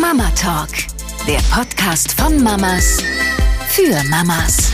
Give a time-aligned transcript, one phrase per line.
[0.00, 0.68] Mama Talk,
[1.26, 2.98] der Podcast von Mamas
[3.68, 4.70] für Mamas.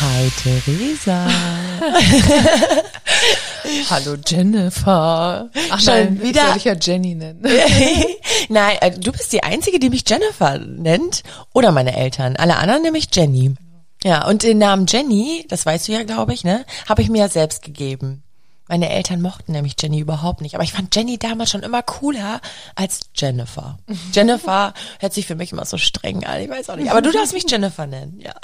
[0.00, 1.26] Hi Theresa.
[3.90, 5.48] Hallo Jennifer.
[5.70, 6.48] Ach Schon nein, wieder?
[6.48, 7.42] soll ich ja Jenny nennen.
[8.50, 11.22] Nein, äh, du bist die Einzige, die mich Jennifer nennt.
[11.54, 12.36] Oder meine Eltern.
[12.36, 13.54] Alle anderen nämlich Jenny.
[14.02, 17.20] Ja, und den Namen Jenny, das weißt du ja, glaube ich, ne, habe ich mir
[17.20, 18.23] ja selbst gegeben.
[18.66, 20.54] Meine Eltern mochten nämlich Jenny überhaupt nicht.
[20.54, 22.40] Aber ich fand Jenny damals schon immer cooler
[22.74, 23.78] als Jennifer.
[24.12, 26.40] Jennifer hört sich für mich immer so streng an.
[26.40, 26.90] Ich weiß auch nicht.
[26.90, 28.20] Aber du darfst mich Jennifer nennen.
[28.20, 28.34] Ja.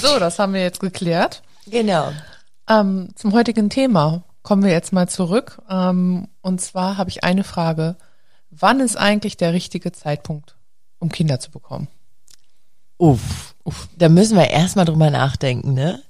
[0.00, 1.42] So, das haben wir jetzt geklärt.
[1.66, 2.12] Genau.
[2.68, 5.62] Ähm, zum heutigen Thema kommen wir jetzt mal zurück.
[5.68, 7.96] Ähm, und zwar habe ich eine Frage.
[8.50, 10.56] Wann ist eigentlich der richtige Zeitpunkt,
[10.98, 11.88] um Kinder zu bekommen?
[13.04, 13.88] Uff, uff.
[13.98, 16.02] Da müssen wir erstmal drüber nachdenken, ne?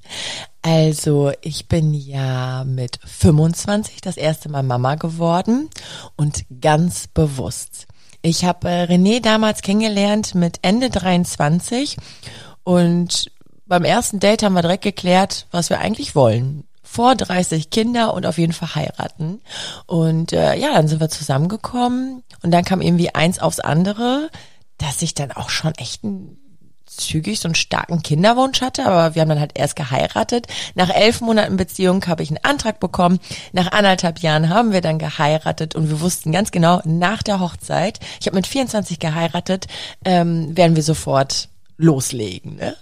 [0.62, 5.70] Also, ich bin ja mit 25 das erste Mal Mama geworden
[6.14, 7.88] und ganz bewusst.
[8.22, 11.96] Ich habe äh, René damals kennengelernt mit Ende 23
[12.62, 13.28] und
[13.66, 16.62] beim ersten Date haben wir direkt geklärt, was wir eigentlich wollen.
[16.84, 19.40] Vor 30 Kinder und auf jeden Fall heiraten.
[19.86, 24.30] Und äh, ja, dann sind wir zusammengekommen und dann kam irgendwie eins aufs andere,
[24.78, 26.38] dass ich dann auch schon echt ein
[26.96, 30.46] zügig so einen starken Kinderwunsch hatte, aber wir haben dann halt erst geheiratet.
[30.74, 33.20] Nach elf Monaten Beziehung habe ich einen Antrag bekommen.
[33.52, 38.00] Nach anderthalb Jahren haben wir dann geheiratet und wir wussten ganz genau, nach der Hochzeit,
[38.20, 39.66] ich habe mit 24 geheiratet,
[40.04, 42.56] ähm, werden wir sofort loslegen.
[42.56, 42.76] Ne?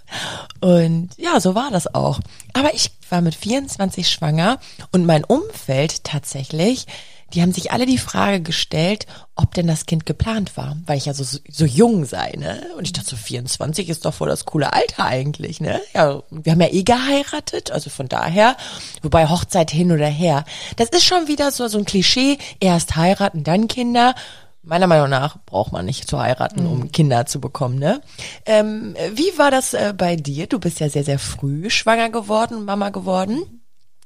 [0.61, 2.19] Und ja, so war das auch.
[2.53, 4.59] Aber ich war mit 24 schwanger
[4.91, 6.85] und mein Umfeld tatsächlich,
[7.33, 11.05] die haben sich alle die Frage gestellt, ob denn das Kind geplant war, weil ich
[11.05, 12.61] ja so, so jung sei, ne?
[12.77, 15.81] Und ich dachte so, 24 ist doch voll das coole Alter eigentlich, ne?
[15.93, 18.55] Ja, wir haben ja eh geheiratet, also von daher,
[19.01, 20.45] wobei Hochzeit hin oder her,
[20.75, 24.13] das ist schon wieder so, so ein Klischee, erst heiraten, dann Kinder.
[24.61, 28.01] Meiner Meinung nach braucht man nicht zu heiraten, um Kinder zu bekommen, ne?
[28.45, 30.47] Ähm, wie war das äh, bei dir?
[30.47, 33.61] Du bist ja sehr, sehr früh schwanger geworden, Mama geworden.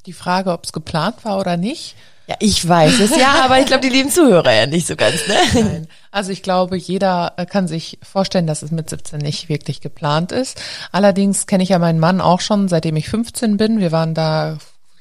[0.05, 1.95] Die Frage, ob es geplant war oder nicht.
[2.27, 5.15] Ja, ich weiß es ja, aber ich glaube, die lieben Zuhörer ja nicht so ganz,
[5.27, 5.35] ne?
[5.53, 5.87] Nein.
[6.11, 10.33] Also ich glaube, jeder äh, kann sich vorstellen, dass es mit 17 nicht wirklich geplant
[10.33, 10.61] ist.
[10.91, 13.79] Allerdings kenne ich ja meinen Mann auch schon, seitdem ich 15 bin.
[13.79, 14.57] Wir waren da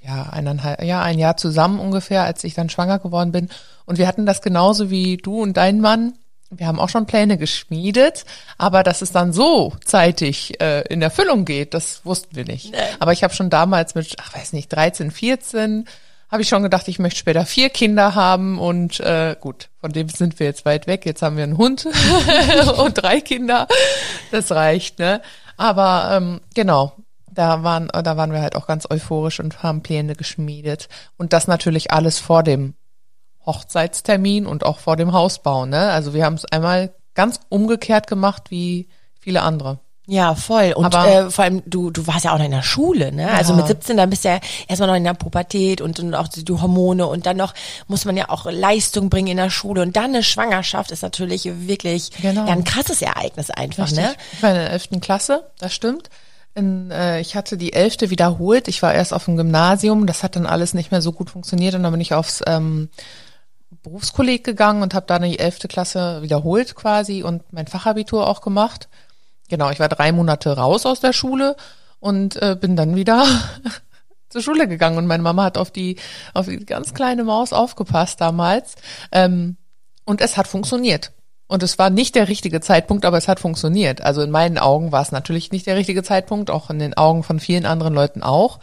[0.06, 3.48] ja eineinhalb, ja ein Jahr zusammen ungefähr, als ich dann schwanger geworden bin.
[3.86, 6.14] Und wir hatten das genauso wie du und dein Mann.
[6.50, 8.24] Wir haben auch schon Pläne geschmiedet,
[8.56, 12.72] aber dass es dann so zeitig äh, in Erfüllung geht, das wussten wir nicht.
[13.00, 15.86] Aber ich habe schon damals mit, ach weiß nicht, 13, 14
[16.28, 20.08] habe ich schon gedacht, ich möchte später vier Kinder haben und äh, gut, von dem
[20.08, 21.06] sind wir jetzt weit weg.
[21.06, 21.86] Jetzt haben wir einen Hund
[22.78, 23.68] und drei Kinder.
[24.32, 25.22] Das reicht, ne?
[25.56, 26.96] Aber ähm, genau,
[27.30, 30.88] da waren, da waren wir halt auch ganz euphorisch und haben Pläne geschmiedet.
[31.16, 32.74] Und das natürlich alles vor dem
[33.44, 35.92] Hochzeitstermin und auch vor dem Hausbau, ne?
[35.92, 38.88] Also wir haben es einmal ganz umgekehrt gemacht wie
[39.20, 39.78] viele andere.
[40.08, 40.72] Ja, voll.
[40.76, 43.28] Und Aber- äh, vor allem, du, du warst ja auch noch in der Schule, ne?
[43.28, 46.28] Also mit 17, dann bist du ja erstmal noch in der Pubertät und, und auch
[46.28, 47.54] die, die Hormone und dann noch
[47.88, 51.50] muss man ja auch Leistung bringen in der Schule und dann eine Schwangerschaft ist natürlich
[51.66, 52.46] wirklich Genau.
[52.46, 54.14] ja, ein krasses Ereignis einfach, ne?
[54.32, 56.08] Ich war in der elften Klasse, das stimmt.
[56.54, 58.68] In, äh, ich hatte die elfte wiederholt.
[58.68, 60.06] Ich war erst auf dem Gymnasium.
[60.06, 61.74] Das hat dann alles nicht mehr so gut funktioniert.
[61.74, 62.88] Und dann bin ich aufs ähm,
[63.82, 68.88] Berufskolleg gegangen und habe dann die elfte Klasse wiederholt quasi und mein Fachabitur auch gemacht.
[69.48, 71.56] Genau, ich war drei Monate raus aus der Schule
[72.00, 73.24] und äh, bin dann wieder
[74.28, 75.96] zur Schule gegangen und meine Mama hat auf die
[76.34, 78.74] auf die ganz kleine Maus aufgepasst damals
[79.12, 79.56] ähm,
[80.04, 81.12] und es hat funktioniert.
[81.48, 84.00] Und es war nicht der richtige Zeitpunkt, aber es hat funktioniert.
[84.00, 87.22] Also in meinen Augen war es natürlich nicht der richtige Zeitpunkt, auch in den Augen
[87.22, 88.58] von vielen anderen Leuten auch.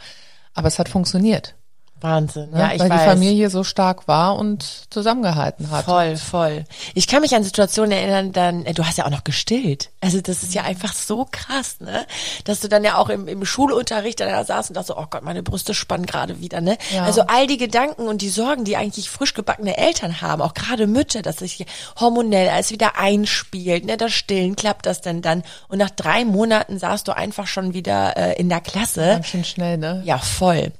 [0.52, 1.54] Aber es hat funktioniert.
[2.00, 2.50] Wahnsinn.
[2.50, 2.58] Ne?
[2.58, 3.00] Ja, ich weil weiß.
[3.00, 5.86] die Familie so stark war und zusammengehalten hat.
[5.86, 6.64] Voll, voll.
[6.94, 9.90] Ich kann mich an Situationen erinnern, dann, äh, du hast ja auch noch gestillt.
[10.00, 12.04] Also das ist ja einfach so krass, ne?
[12.44, 15.22] Dass du dann ja auch im, im Schulunterricht da saßt und dachtest, so, oh Gott,
[15.22, 16.76] meine Brüste spannen gerade wieder, ne?
[16.92, 17.04] Ja.
[17.04, 20.86] Also all die Gedanken und die Sorgen, die eigentlich frisch gebackene Eltern haben, auch gerade
[20.86, 21.64] Mütter, dass sich
[21.98, 23.96] hormonell alles wieder einspielt, ne?
[23.96, 25.42] Das Stillen, klappt das denn dann?
[25.68, 29.00] Und nach drei Monaten saßt du einfach schon wieder äh, in der Klasse.
[29.00, 30.02] Ganz schön schnell, ne?
[30.04, 30.72] Ja, voll.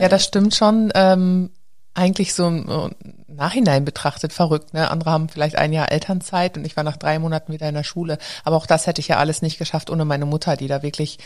[0.00, 0.90] Ja, das stimmt schon.
[0.94, 1.50] Ähm,
[1.94, 2.90] eigentlich so im äh,
[3.26, 4.74] Nachhinein betrachtet verrückt.
[4.74, 4.90] Ne?
[4.90, 7.84] Andere haben vielleicht ein Jahr Elternzeit und ich war nach drei Monaten wieder in der
[7.84, 8.18] Schule.
[8.44, 11.18] Aber auch das hätte ich ja alles nicht geschafft ohne meine Mutter, die da wirklich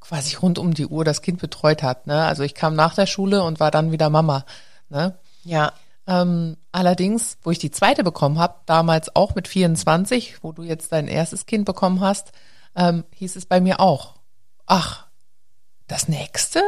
[0.00, 2.06] quasi rund um die Uhr das Kind betreut hat.
[2.06, 2.24] Ne?
[2.24, 4.44] Also ich kam nach der Schule und war dann wieder Mama.
[4.88, 5.16] Ne?
[5.44, 5.72] Ja.
[6.06, 10.90] Ähm, allerdings, wo ich die zweite bekommen habe, damals auch mit 24, wo du jetzt
[10.92, 12.32] dein erstes Kind bekommen hast,
[12.74, 14.14] ähm, hieß es bei mir auch,
[14.66, 15.06] ach,
[15.86, 16.60] das nächste?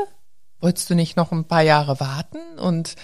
[0.65, 2.39] Wolltest du nicht noch ein paar Jahre warten?
[2.59, 2.95] Und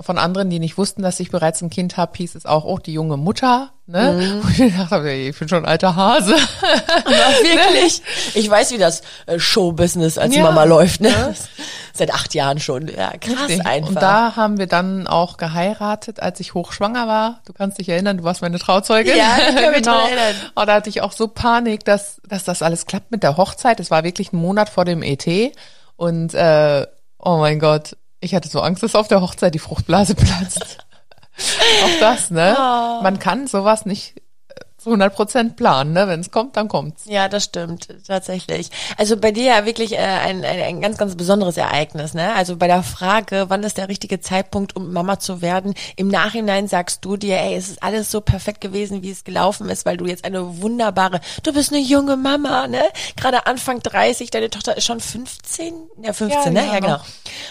[0.00, 2.78] von anderen, die nicht wussten, dass ich bereits ein Kind habe, hieß es auch, oh,
[2.78, 3.70] die junge Mutter.
[3.86, 4.40] Ne?
[4.42, 6.34] Und ich dachte, ich bin schon ein alter Hase.
[7.04, 8.02] Aber wirklich.
[8.34, 10.42] Ich weiß, wie das äh, Showbusiness als Ja.
[10.42, 11.10] Mama läuft, ne?
[11.10, 11.32] Ja.
[11.92, 12.88] Seit acht Jahren schon.
[12.88, 13.66] Ja, krass Richtig.
[13.66, 13.90] einfach.
[13.90, 17.40] Und da haben wir dann auch geheiratet, als ich hochschwanger war.
[17.46, 19.16] Du kannst dich erinnern, du warst meine Trauzeugin.
[19.16, 20.04] Ja, ich kann mich genau.
[20.04, 20.34] erinnern.
[20.56, 23.78] Und da hatte ich auch so Panik, dass, dass das alles klappt mit der Hochzeit.
[23.78, 25.24] Es war wirklich ein Monat vor dem ET.
[25.96, 26.86] Und äh,
[27.18, 30.78] oh mein Gott, ich hatte so Angst, dass auf der Hochzeit die Fruchtblase platzt.
[31.84, 32.56] auch das, ne?
[32.58, 33.02] Oh.
[33.02, 34.20] Man kann sowas nicht
[34.86, 36.06] 100 Prozent planen, ne?
[36.08, 37.04] Wenn es kommt, dann kommt's.
[37.06, 38.70] Ja, das stimmt, tatsächlich.
[38.96, 42.34] Also bei dir ja wirklich äh, ein, ein, ein ganz, ganz besonderes Ereignis, ne?
[42.34, 46.68] Also bei der Frage, wann ist der richtige Zeitpunkt, um Mama zu werden, im Nachhinein
[46.68, 49.96] sagst du dir, ey, es ist alles so perfekt gewesen, wie es gelaufen ist, weil
[49.96, 52.82] du jetzt eine wunderbare, du bist eine junge Mama, ne?
[53.16, 55.74] Gerade Anfang 30, deine Tochter ist schon 15?
[56.02, 56.66] Ja, 15, Ja, ne?
[56.66, 56.92] ja, Ja, genau.
[56.94, 57.04] noch.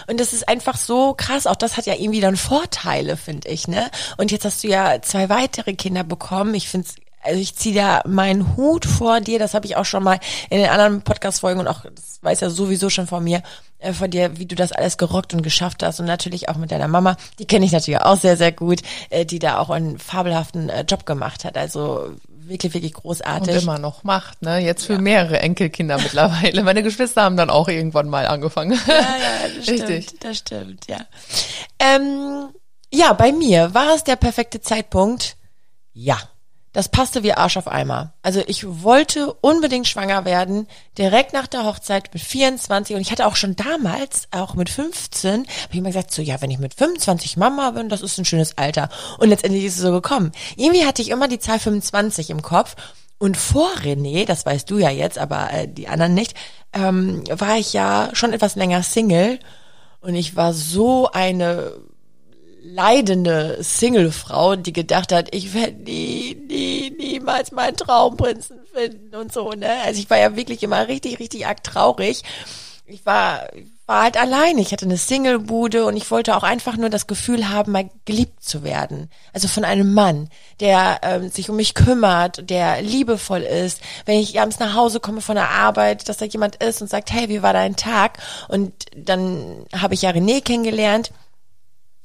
[0.07, 1.47] Und das ist einfach so krass.
[1.47, 3.89] Auch das hat ja irgendwie dann Vorteile, finde ich, ne?
[4.17, 6.53] Und jetzt hast du ja zwei weitere Kinder bekommen.
[6.55, 6.87] Ich finde
[7.23, 10.59] also ich ziehe da meinen Hut vor dir, das habe ich auch schon mal in
[10.59, 13.41] den anderen Podcast-Folgen und auch, das weiß ja sowieso schon von mir,
[13.79, 16.71] äh, von dir, wie du das alles gerockt und geschafft hast und natürlich auch mit
[16.71, 19.99] deiner Mama, die kenne ich natürlich auch sehr, sehr gut, äh, die da auch einen
[19.99, 22.11] fabelhaften äh, Job gemacht hat, also
[22.45, 23.63] wirklich, wirklich Und großartig.
[23.63, 24.59] immer noch macht, ne?
[24.59, 26.63] Jetzt für mehrere Enkelkinder mittlerweile.
[26.63, 28.77] Meine Geschwister haben dann auch irgendwann mal angefangen.
[28.85, 30.03] Ja, ja, das Richtig.
[30.05, 30.97] stimmt, das stimmt, ja.
[31.79, 32.49] Ähm,
[32.91, 35.37] ja, bei mir war es der perfekte Zeitpunkt.
[35.93, 36.17] Ja,
[36.73, 38.13] das passte wie Arsch auf Eimer.
[38.23, 40.67] Also ich wollte unbedingt schwanger werden,
[40.97, 45.41] direkt nach der Hochzeit mit 24 und ich hatte auch schon damals, auch mit 15,
[45.41, 48.25] habe ich immer gesagt, so ja, wenn ich mit 25 Mama bin, das ist ein
[48.25, 48.89] schönes Alter.
[49.19, 50.31] Und letztendlich ist es so gekommen.
[50.57, 52.75] Irgendwie hatte ich immer die Zahl 25 im Kopf
[53.19, 56.35] und vor René, das weißt du ja jetzt, aber äh, die anderen nicht,
[56.73, 59.39] ähm, war ich ja schon etwas länger Single
[60.01, 61.71] und ich war so eine
[62.63, 69.51] leidende Singlefrau, die gedacht hat, ich werde nie, nie, niemals meinen Traumprinzen finden und so,
[69.51, 69.69] ne?
[69.85, 72.23] Also ich war ja wirklich immer richtig, richtig arg traurig.
[72.85, 73.47] Ich war,
[73.85, 74.61] war halt alleine.
[74.61, 78.43] Ich hatte eine Singlebude und ich wollte auch einfach nur das Gefühl haben, mal geliebt
[78.43, 79.09] zu werden.
[79.33, 83.79] Also von einem Mann, der ähm, sich um mich kümmert, der liebevoll ist.
[84.05, 87.11] Wenn ich abends nach Hause komme von der Arbeit, dass da jemand ist und sagt,
[87.11, 88.19] hey, wie war dein Tag?
[88.47, 91.11] Und dann habe ich ja René kennengelernt.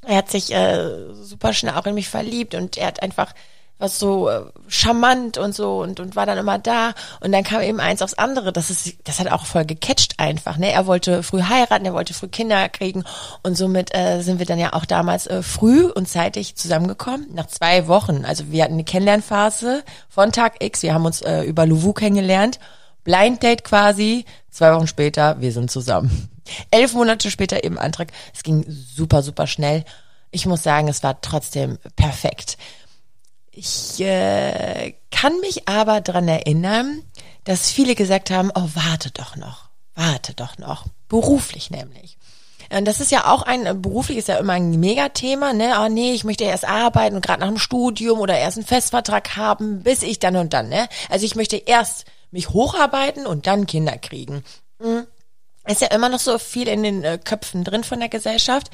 [0.07, 3.35] Er hat sich äh, super schnell auch in mich verliebt und er hat einfach
[3.79, 6.93] was so äh, charmant und so und und war dann immer da.
[7.21, 10.57] Und dann kam eben eins aufs andere das ist das hat auch voll gecatcht einfach
[10.59, 10.73] ne?
[10.73, 13.05] Er wollte früh heiraten er wollte früh Kinder kriegen
[13.43, 17.47] und somit äh, sind wir dann ja auch damals äh, früh und zeitig zusammengekommen nach
[17.47, 18.25] zwei Wochen.
[18.25, 22.59] Also wir hatten eine Kennenlernphase von Tag X wir haben uns äh, über Louvu kennengelernt
[23.05, 26.29] Blind Date quasi zwei Wochen später wir sind zusammen
[26.71, 29.85] elf Monate später eben Antrag es ging super super schnell
[30.31, 32.59] ich muss sagen es war trotzdem perfekt
[33.61, 37.03] ich äh, kann mich aber dran erinnern,
[37.43, 40.85] dass viele gesagt haben, oh, warte doch noch, warte doch noch.
[41.09, 42.19] Beruflich nämlich.
[42.71, 45.75] Das ist ja auch ein, beruflich ist ja immer ein Megathema, ne?
[45.81, 49.37] Oh nee, ich möchte erst arbeiten und gerade nach dem Studium oder erst einen Festvertrag
[49.37, 50.89] haben, bis ich dann und dann, ne?
[51.09, 54.45] Also ich möchte erst mich hocharbeiten und dann Kinder kriegen.
[54.79, 55.09] Mhm.
[55.69, 58.71] Ist ja immer noch so viel in den äh, Köpfen drin von der Gesellschaft.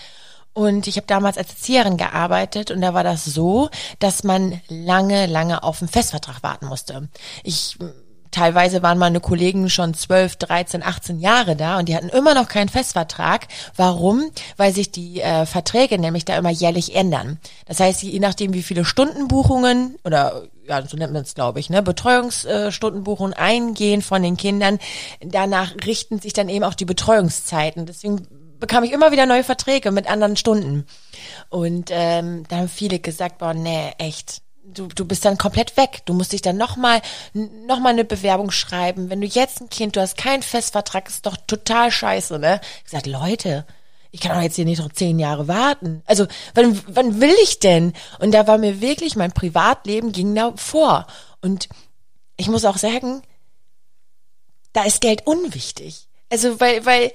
[0.52, 5.26] Und ich habe damals als Erzieherin gearbeitet und da war das so, dass man lange,
[5.26, 7.08] lange auf einen Festvertrag warten musste.
[7.42, 7.76] Ich
[8.34, 12.48] teilweise waren meine Kollegen schon 12, 13, 18 Jahre da und die hatten immer noch
[12.48, 13.46] keinen Festvertrag.
[13.76, 14.30] Warum?
[14.56, 17.38] Weil sich die äh, Verträge nämlich da immer jährlich ändern.
[17.66, 21.70] Das heißt, je nachdem, wie viele Stundenbuchungen oder ja, so nennt man es, glaube ich,
[21.70, 24.78] ne, Betreuungsstundenbuchungen eingehen von den Kindern,
[25.20, 27.86] danach richten sich dann eben auch die Betreuungszeiten.
[27.86, 28.26] Deswegen
[28.58, 30.86] bekam ich immer wieder neue Verträge mit anderen Stunden.
[31.50, 36.02] Und ähm, da haben viele gesagt, boah, nee, echt, du, du bist dann komplett weg.
[36.06, 37.00] Du musst dich dann nochmal
[37.32, 39.10] noch mal eine Bewerbung schreiben.
[39.10, 42.60] Wenn du jetzt ein Kind, du hast keinen Festvertrag, ist doch total scheiße, ne?
[42.78, 43.66] Ich gesagt, Leute,
[44.10, 46.02] ich kann doch jetzt hier nicht noch zehn Jahre warten.
[46.06, 47.92] Also, wann, wann will ich denn?
[48.20, 51.06] Und da war mir wirklich, mein Privatleben ging da vor.
[51.40, 51.68] Und
[52.36, 53.22] ich muss auch sagen,
[54.72, 56.06] da ist Geld unwichtig.
[56.30, 57.12] Also, weil, weil,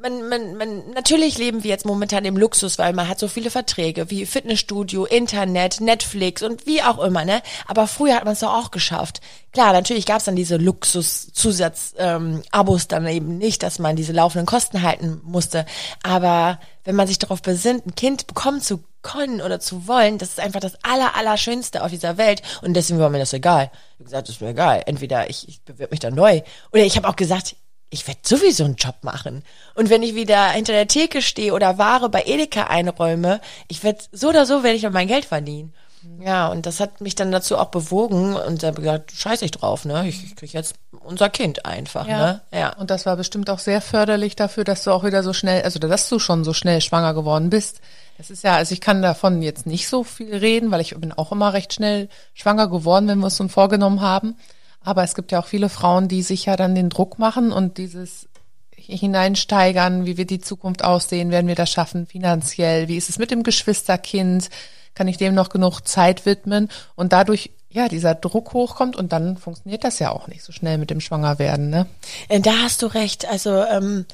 [0.00, 3.50] man, man, man, natürlich leben wir jetzt momentan im Luxus, weil man hat so viele
[3.50, 7.40] Verträge wie Fitnessstudio, Internet, Netflix und wie auch immer, ne?
[7.66, 9.20] Aber früher hat man es doch auch geschafft.
[9.52, 14.82] Klar, natürlich gab es dann diese Luxus-Zusatz-Abos dann eben nicht, dass man diese laufenden Kosten
[14.82, 15.64] halten musste.
[16.02, 20.30] Aber wenn man sich darauf besinnt, ein Kind bekommen zu können oder zu wollen, das
[20.30, 22.42] ist einfach das aller, allerschönste auf dieser Welt.
[22.62, 23.70] Und deswegen war mir das egal.
[23.72, 24.82] Ich habe gesagt, das ist mir egal.
[24.86, 26.42] Entweder ich, ich bewirb mich dann neu.
[26.72, 27.56] Oder ich habe auch gesagt,
[27.90, 29.42] ich werde sowieso einen Job machen.
[29.74, 33.98] Und wenn ich wieder hinter der Theke stehe oder Ware bei Edeka einräume, ich werde
[34.12, 35.74] so oder so werde ich noch mein Geld verdienen.
[36.18, 39.42] Ja, und das hat mich dann dazu auch bewogen und da habe ich gesagt, scheiß
[39.42, 40.08] ich drauf, ne?
[40.08, 42.18] Ich, ich kriege jetzt unser Kind einfach, Ja.
[42.18, 42.40] ne?
[42.54, 42.72] Ja.
[42.76, 45.78] Und das war bestimmt auch sehr förderlich dafür, dass du auch wieder so schnell, also
[45.78, 47.80] dass du schon so schnell schwanger geworden bist.
[48.16, 51.12] Das ist ja, also ich kann davon jetzt nicht so viel reden, weil ich bin
[51.12, 54.36] auch immer recht schnell schwanger geworden, wenn wir es uns vorgenommen haben.
[54.82, 57.78] Aber es gibt ja auch viele Frauen, die sich ja dann den Druck machen und
[57.78, 58.28] dieses
[58.76, 63.30] hineinsteigern, wie wird die Zukunft aussehen, werden wir das schaffen finanziell, wie ist es mit
[63.30, 64.50] dem Geschwisterkind,
[64.94, 69.36] kann ich dem noch genug Zeit widmen und dadurch ja dieser Druck hochkommt und dann
[69.36, 71.86] funktioniert das ja auch nicht so schnell mit dem Schwangerwerden, ne?
[72.28, 73.28] Äh, Da hast du recht.
[73.28, 74.06] Also ähm,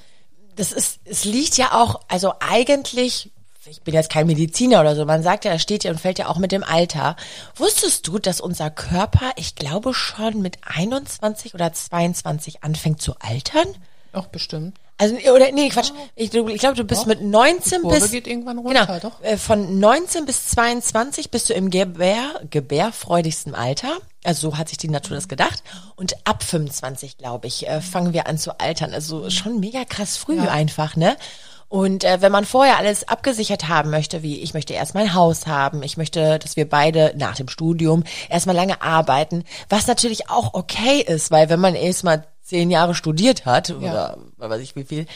[0.57, 3.31] das ist, es liegt ja auch, also eigentlich,
[3.69, 6.19] ich bin jetzt kein Mediziner oder so, man sagt ja, das steht ja und fällt
[6.19, 7.17] ja auch mit dem Alter.
[7.57, 13.67] Wusstest du, dass unser Körper, ich glaube schon mit 21 oder 22 anfängt zu altern?
[14.13, 14.77] Auch bestimmt.
[14.99, 15.91] Also oder nee, Quatsch.
[16.15, 19.23] Ich, ich glaube, du bist mit 19 Kurve bis geht irgendwann runter, genau, doch.
[19.23, 23.99] äh, von 19 bis 22 bist du im Gebär, gebärfreudigsten Alter.
[24.25, 25.63] Also so hat sich die Natur das gedacht.
[25.97, 28.95] Und ab 25, glaube ich, äh, fangen wir an zu altern.
[28.95, 30.45] Also schon mega krass früh Ja.
[30.51, 31.17] einfach, ne?
[31.69, 35.47] Und äh, wenn man vorher alles abgesichert haben möchte, wie ich möchte erst mein Haus
[35.47, 40.55] haben, ich möchte, dass wir beide nach dem Studium erstmal lange arbeiten, was natürlich auch
[40.55, 44.85] okay ist, weil wenn man erstmal zehn Jahre studiert hat oder was weiß ich wie
[44.85, 45.07] viel,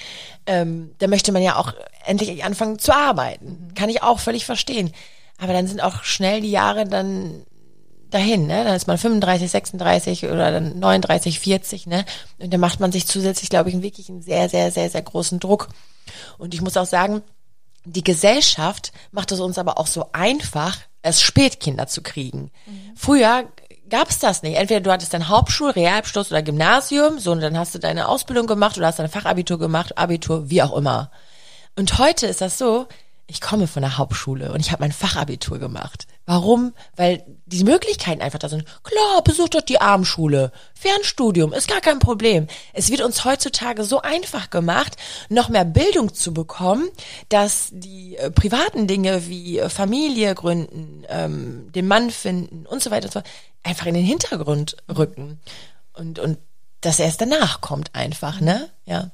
[0.46, 1.72] ähm, dann möchte man ja auch
[2.04, 3.68] endlich anfangen zu arbeiten.
[3.76, 4.92] Kann ich auch völlig verstehen.
[5.38, 7.46] Aber dann sind auch schnell die Jahre dann
[8.10, 8.64] dahin, ne?
[8.64, 12.04] Dann ist man 35, 36 oder dann 39, 40, ne?
[12.38, 15.38] Und dann macht man sich zusätzlich, glaube ich, wirklich einen sehr, sehr, sehr, sehr großen
[15.38, 15.68] Druck.
[16.38, 17.22] Und ich muss auch sagen,
[17.84, 22.50] die Gesellschaft macht es uns aber auch so einfach, es spät Kinder zu kriegen.
[22.94, 23.48] Früher
[23.88, 24.56] gab es das nicht.
[24.56, 28.46] Entweder du hattest dein Hauptschul-, Realabschluss oder Gymnasium, so und dann hast du deine Ausbildung
[28.46, 31.10] gemacht oder hast dein Fachabitur gemacht, Abitur, wie auch immer.
[31.76, 32.86] Und heute ist das so,
[33.30, 36.06] ich komme von der Hauptschule und ich habe mein Fachabitur gemacht.
[36.26, 36.74] Warum?
[36.96, 38.64] Weil die Möglichkeiten einfach da sind.
[38.82, 40.50] Klar, besuch doch die Abendschule.
[40.74, 42.48] Fernstudium ist gar kein Problem.
[42.72, 44.96] Es wird uns heutzutage so einfach gemacht,
[45.28, 46.88] noch mehr Bildung zu bekommen,
[47.28, 52.90] dass die äh, privaten Dinge wie äh, Familie gründen, ähm, den Mann finden und so
[52.90, 53.30] weiter und so fort
[53.62, 55.40] einfach in den Hintergrund rücken.
[55.92, 56.38] Und, und
[56.80, 58.70] das erst danach kommt einfach, ne?
[58.86, 59.10] Ja.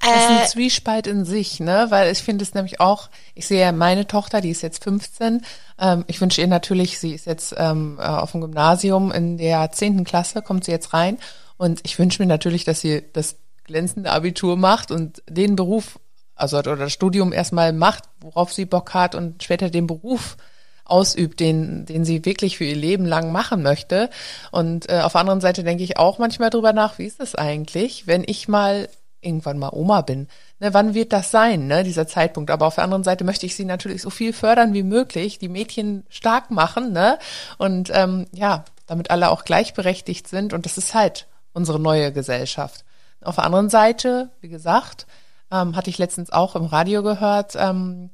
[0.00, 1.86] Das ist Äh, ein Zwiespalt in sich, ne?
[1.90, 5.42] Weil ich finde es nämlich auch, ich sehe ja meine Tochter, die ist jetzt 15.
[5.78, 9.70] Ähm, ich wünsche ihr natürlich, sie ist jetzt ähm, äh, auf dem Gymnasium in der
[9.70, 10.04] 10.
[10.04, 11.18] Klasse, kommt sie jetzt rein.
[11.58, 15.98] Und ich wünsche mir natürlich, dass sie das glänzende Abitur macht und den Beruf,
[16.34, 20.38] also oder das Studium erstmal macht, worauf sie Bock hat und später den Beruf
[20.86, 24.10] ausübt, den, den sie wirklich für ihr Leben lang machen möchte.
[24.50, 27.34] Und äh, auf der anderen Seite denke ich auch manchmal drüber nach, wie ist das
[27.34, 28.88] eigentlich, wenn ich mal
[29.20, 30.28] irgendwann mal Oma bin.
[30.58, 32.50] Ne, wann wird das sein, ne, dieser Zeitpunkt?
[32.50, 35.48] Aber auf der anderen Seite möchte ich sie natürlich so viel fördern wie möglich, die
[35.48, 37.18] Mädchen stark machen, ne?
[37.58, 40.52] Und ähm, ja, damit alle auch gleichberechtigt sind.
[40.52, 42.84] Und das ist halt unsere neue Gesellschaft.
[43.22, 45.06] Auf der anderen Seite, wie gesagt,
[45.50, 48.10] ähm, hatte ich letztens auch im Radio gehört, ähm,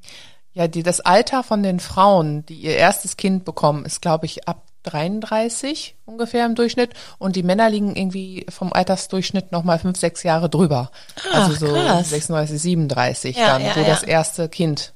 [0.52, 4.48] ja, die, das Alter von den Frauen, die ihr erstes Kind bekommen, ist, glaube ich,
[4.48, 10.22] ab 33 ungefähr im Durchschnitt und die Männer liegen irgendwie vom Altersdurchschnitt nochmal fünf, sechs
[10.22, 10.90] Jahre drüber.
[11.30, 12.10] Ach, also so krass.
[12.10, 13.86] 36, 37 Ja, dann, ja, wo ja.
[13.86, 14.94] das erste Kind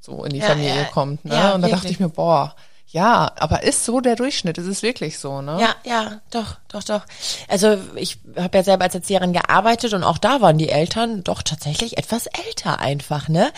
[0.00, 1.24] so in die Familie kommt.
[1.24, 1.54] Ne?
[1.54, 2.54] Und da dachte ich mir, boah,
[2.90, 5.58] ja, aber ist so der Durchschnitt, es ist wirklich so, ne?
[5.60, 7.02] Ja, ja, doch, doch, doch.
[7.46, 11.42] Also ich habe ja selber als Erzieherin gearbeitet und auch da waren die Eltern doch
[11.42, 13.52] tatsächlich etwas älter einfach, ne?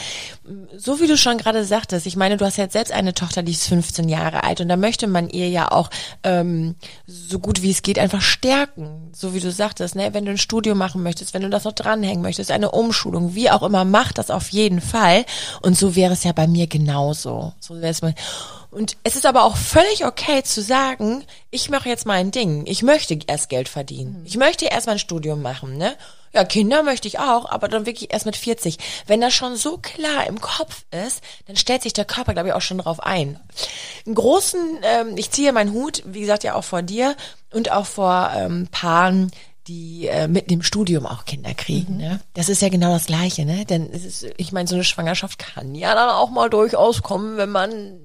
[0.77, 3.53] So wie du schon gerade sagtest, ich meine, du hast jetzt selbst eine Tochter, die
[3.53, 5.91] ist 15 Jahre alt und da möchte man ihr ja auch
[6.25, 6.75] ähm,
[7.07, 9.13] so gut wie es geht einfach stärken.
[9.15, 10.13] So wie du sagtest, ne?
[10.13, 13.49] Wenn du ein Studium machen möchtest, wenn du das noch dranhängen möchtest, eine Umschulung, wie
[13.49, 15.25] auch immer, mach das auf jeden Fall.
[15.63, 17.53] Und so wäre es ja bei mir genauso.
[17.61, 18.15] So wäre es mal.
[18.71, 22.67] Und es ist aber auch völlig okay zu sagen, ich mache jetzt mein Ding.
[22.67, 24.23] Ich möchte erst Geld verdienen.
[24.25, 25.97] Ich möchte erst mein Studium machen, ne?
[26.33, 28.79] Ja, Kinder möchte ich auch, aber dann wirklich erst mit 40.
[29.07, 32.55] Wenn das schon so klar im Kopf ist, dann stellt sich der Körper, glaube ich,
[32.55, 33.41] auch schon drauf ein.
[34.07, 37.17] Einen großen, ähm, ich ziehe meinen Hut, wie gesagt, ja auch vor dir
[37.53, 39.33] und auch vor ähm, Paaren,
[39.67, 41.97] die äh, mitten im Studium auch Kinder kriegen.
[41.97, 42.21] Ne?
[42.35, 43.65] Das ist ja genau das Gleiche, ne?
[43.65, 47.37] Denn es ist, ich meine, so eine Schwangerschaft kann ja dann auch mal durchaus kommen,
[47.37, 48.01] wenn man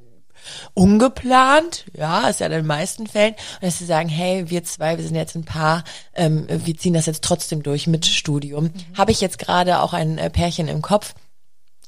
[0.73, 4.97] ungeplant, ja, ist ja in den meisten Fällen, und dass sie sagen, hey, wir zwei,
[4.97, 5.83] wir sind jetzt ein Paar,
[6.13, 8.71] ähm, wir ziehen das jetzt trotzdem durch mit Studium.
[8.97, 11.13] Habe ich jetzt gerade auch ein äh, Pärchen im Kopf,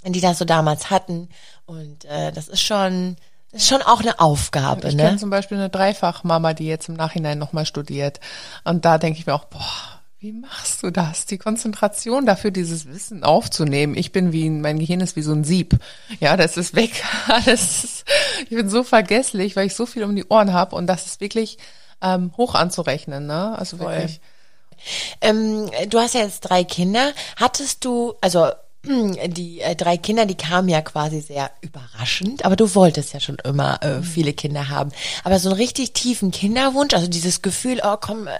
[0.05, 1.29] die das so damals hatten,
[1.65, 3.17] und äh, das ist schon,
[3.51, 5.03] das ist schon auch eine Aufgabe, Ich ne?
[5.03, 8.19] kenne zum Beispiel eine Dreifachmama, die jetzt im Nachhinein nochmal studiert.
[8.63, 9.59] Und da denke ich mir auch, boah,
[10.19, 11.27] wie machst du das?
[11.27, 13.95] Die Konzentration dafür, dieses Wissen aufzunehmen.
[13.95, 15.77] Ich bin wie, mein Gehirn ist wie so ein Sieb.
[16.19, 17.03] Ja, das ist weg.
[17.45, 18.05] Das ist,
[18.43, 21.21] ich bin so vergesslich, weil ich so viel um die Ohren habe und das ist
[21.21, 21.57] wirklich
[22.01, 23.27] ähm, hoch anzurechnen.
[23.27, 23.57] Ne?
[23.57, 23.91] Also Voll.
[23.91, 24.19] wirklich.
[25.21, 27.11] Ähm, du hast ja jetzt drei Kinder.
[27.35, 28.47] Hattest du, also
[29.27, 33.37] die äh, drei Kinder, die kamen ja quasi sehr überraschend, aber du wolltest ja schon
[33.43, 33.89] immer Mhm.
[33.89, 34.91] äh, viele Kinder haben.
[35.23, 38.37] Aber so einen richtig tiefen Kinderwunsch, also dieses Gefühl, oh komm, äh,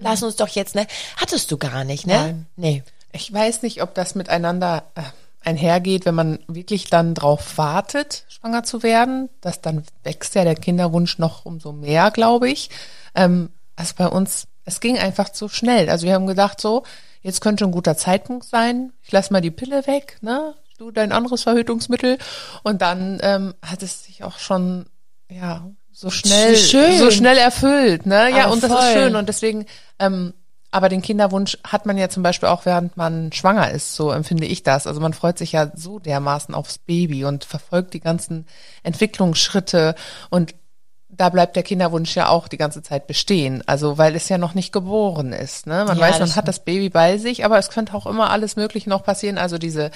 [0.00, 2.14] lass uns doch jetzt, ne, hattest du gar nicht, ne?
[2.14, 2.46] Nein.
[2.56, 2.82] Nee.
[3.12, 5.02] Ich weiß nicht, ob das miteinander äh,
[5.42, 9.28] einhergeht, wenn man wirklich dann drauf wartet, schwanger zu werden.
[9.40, 12.70] Das dann wächst ja der Kinderwunsch noch umso mehr, glaube ich.
[13.14, 15.88] Ähm, also bei uns, es ging einfach zu schnell.
[15.88, 16.84] Also wir haben gedacht so,
[17.22, 18.92] jetzt könnte ein guter Zeitpunkt sein.
[19.02, 20.54] Ich lass mal die Pille weg, ne?
[20.78, 22.18] Du dein anderes Verhütungsmittel.
[22.62, 24.86] Und dann ähm, hat es sich auch schon,
[25.28, 26.98] ja, so schnell, Schön.
[26.98, 28.30] so schnell erfüllt, ne?
[28.30, 28.80] Ja, Aber und das voll.
[28.80, 29.16] ist schön.
[29.16, 29.66] Und deswegen,
[29.98, 30.32] ähm,
[30.70, 34.46] aber den Kinderwunsch hat man ja zum Beispiel auch, während man schwanger ist, so empfinde
[34.46, 34.86] ich das.
[34.86, 38.46] Also man freut sich ja so dermaßen aufs Baby und verfolgt die ganzen
[38.82, 39.94] Entwicklungsschritte
[40.30, 40.54] und
[41.08, 43.62] da bleibt der Kinderwunsch ja auch die ganze Zeit bestehen.
[43.66, 45.66] Also weil es ja noch nicht geboren ist.
[45.66, 45.84] Ne?
[45.86, 48.30] Man Ja, weiß, das man hat das Baby bei sich, aber es könnte auch immer
[48.30, 49.36] alles Mögliche noch passieren.
[49.36, 49.90] Also diese,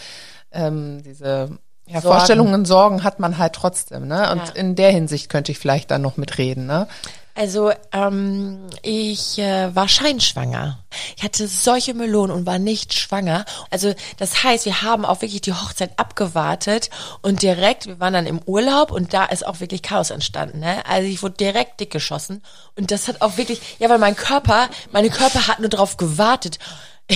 [0.50, 1.56] ähm, diese
[1.86, 2.16] ja, Sorgen.
[2.16, 4.08] Vorstellungen, Sorgen hat man halt trotzdem.
[4.08, 4.30] Ne?
[4.32, 4.54] Und Ja.
[4.54, 6.66] in der Hinsicht könnte ich vielleicht dann noch mitreden.
[6.66, 6.88] Ne?
[7.36, 10.78] Also ähm, ich äh, war scheinschwanger.
[11.16, 13.44] Ich hatte solche Melonen und war nicht schwanger.
[13.70, 16.90] Also das heißt, wir haben auch wirklich die Hochzeit abgewartet
[17.22, 20.60] und direkt, wir waren dann im Urlaub und da ist auch wirklich Chaos entstanden.
[20.60, 20.86] Ne?
[20.88, 22.40] Also ich wurde direkt dick geschossen
[22.76, 26.60] und das hat auch wirklich, ja, weil mein Körper, meine Körper hat nur darauf gewartet.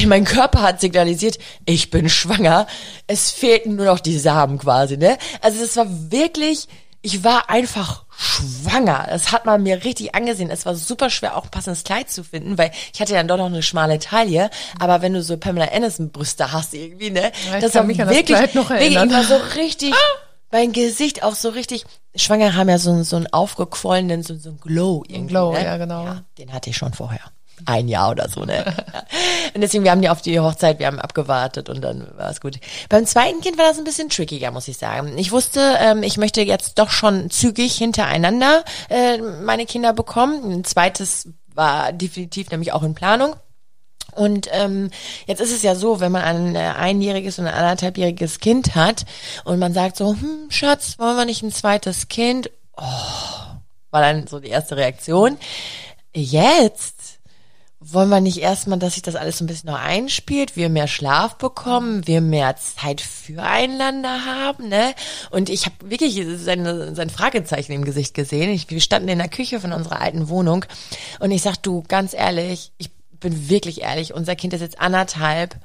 [0.07, 2.67] Mein Körper hat signalisiert, ich bin schwanger.
[3.07, 5.17] Es fehlten nur noch die Samen quasi, ne?
[5.41, 6.69] Also das war wirklich,
[7.01, 9.07] ich war einfach schwanger.
[9.09, 10.51] Das hat man mir richtig angesehen.
[10.51, 13.39] Es war super schwer, auch ein passendes Kleid zu finden, weil ich hatte dann doch
[13.39, 14.51] noch eine schmale Taille.
[14.79, 17.33] Aber wenn du so Pamela Anderson Brüste hast irgendwie, ne?
[17.51, 19.95] Ja, das war mich an das wirklich, wirklich, ich war so richtig,
[20.51, 24.61] mein Gesicht auch so richtig, Schwangere haben ja so, so einen aufgequollenen, so, so einen
[24.61, 25.29] Glow irgendwie.
[25.29, 25.65] Glow, ne?
[25.65, 26.05] ja, genau.
[26.05, 27.21] Ja, den hatte ich schon vorher.
[27.67, 28.65] Ein Jahr oder so, ne?
[29.55, 32.41] Und deswegen, wir haben die auf die Hochzeit, wir haben abgewartet und dann war es
[32.41, 32.59] gut.
[32.89, 35.17] Beim zweiten Kind war das ein bisschen trickiger, muss ich sagen.
[35.19, 40.53] Ich wusste, ähm, ich möchte jetzt doch schon zügig hintereinander äh, meine Kinder bekommen.
[40.53, 43.35] Ein zweites war definitiv nämlich auch in Planung.
[44.15, 44.91] Und ähm,
[45.27, 49.05] jetzt ist es ja so, wenn man ein äh, einjähriges und ein anderthalbjähriges Kind hat
[49.45, 52.51] und man sagt so, hm, Schatz, wollen wir nicht ein zweites Kind?
[52.77, 52.83] Oh,
[53.91, 55.39] war dann so die erste Reaktion.
[56.15, 56.98] Jetzt
[57.81, 60.89] wollen wir nicht erstmal, dass sich das alles so ein bisschen noch einspielt, wir mehr
[60.89, 64.95] Schlaf bekommen, wir mehr Zeit füreinander haben, ne?
[65.31, 68.51] Und ich habe wirklich seine, sein Fragezeichen im Gesicht gesehen.
[68.51, 70.65] Ich, wir standen in der Küche von unserer alten Wohnung
[71.21, 75.57] und ich sag, du, ganz ehrlich, ich bin wirklich ehrlich, unser Kind ist jetzt anderthalb.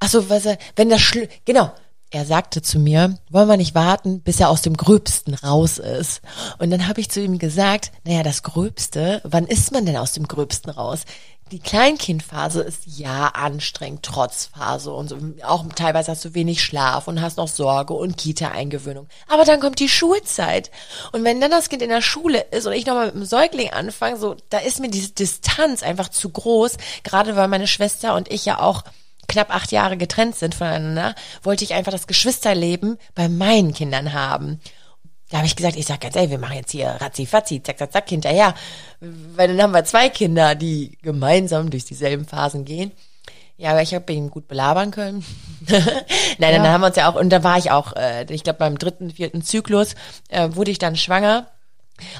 [0.00, 1.72] Ach so, was wenn das schli genau.
[2.14, 6.22] Er sagte zu mir, wollen wir nicht warten, bis er aus dem Gröbsten raus ist.
[6.58, 10.12] Und dann habe ich zu ihm gesagt, naja, das Gröbste, wann ist man denn aus
[10.12, 11.06] dem Gröbsten raus?
[11.50, 15.18] Die Kleinkindphase ist ja anstrengend, Trotzphase und so.
[15.42, 19.08] Auch teilweise hast du wenig Schlaf und hast noch Sorge und Kita-Eingewöhnung.
[19.26, 20.70] Aber dann kommt die Schulzeit.
[21.10, 23.70] Und wenn dann das Kind in der Schule ist und ich nochmal mit dem Säugling
[23.70, 26.76] anfange, so, da ist mir diese Distanz einfach zu groß.
[27.02, 28.84] Gerade weil meine Schwester und ich ja auch
[29.34, 34.60] knapp acht Jahre getrennt sind voneinander, wollte ich einfach das Geschwisterleben bei meinen Kindern haben.
[35.30, 37.92] Da habe ich gesagt, ich sag ganz ehrlich, wir machen jetzt hier ratzi-fatzi, zack, zack,
[37.92, 38.54] zack, hinterher.
[39.00, 42.92] Weil dann haben wir zwei Kinder, die gemeinsam durch dieselben Phasen gehen.
[43.56, 45.24] Ja, aber ich habe ihn gut belabern können.
[45.68, 48.58] Nein, dann haben wir uns ja auch, und da war ich auch, äh, ich glaube
[48.58, 49.94] beim dritten, vierten Zyklus
[50.28, 51.46] äh, wurde ich dann schwanger.